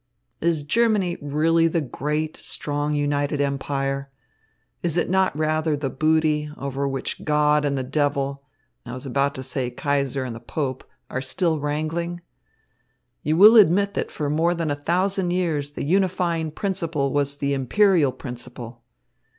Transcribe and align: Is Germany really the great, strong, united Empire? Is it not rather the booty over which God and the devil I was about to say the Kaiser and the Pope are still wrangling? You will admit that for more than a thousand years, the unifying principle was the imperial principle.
Is 0.41 0.63
Germany 0.63 1.15
really 1.21 1.67
the 1.67 1.79
great, 1.79 2.35
strong, 2.37 2.95
united 2.95 3.39
Empire? 3.39 4.09
Is 4.81 4.97
it 4.97 5.11
not 5.11 5.37
rather 5.37 5.77
the 5.77 5.91
booty 5.91 6.49
over 6.57 6.87
which 6.87 7.23
God 7.23 7.65
and 7.65 7.77
the 7.77 7.83
devil 7.83 8.41
I 8.83 8.93
was 8.95 9.05
about 9.05 9.35
to 9.35 9.43
say 9.43 9.65
the 9.69 9.75
Kaiser 9.75 10.23
and 10.23 10.35
the 10.35 10.39
Pope 10.39 10.83
are 11.11 11.21
still 11.21 11.59
wrangling? 11.59 12.21
You 13.21 13.37
will 13.37 13.55
admit 13.55 13.93
that 13.93 14.09
for 14.09 14.27
more 14.27 14.55
than 14.55 14.71
a 14.71 14.75
thousand 14.75 15.29
years, 15.29 15.69
the 15.73 15.83
unifying 15.85 16.49
principle 16.49 17.13
was 17.13 17.35
the 17.35 17.53
imperial 17.53 18.11
principle. 18.11 18.83